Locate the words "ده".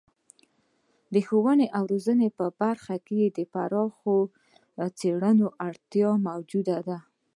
6.87-6.97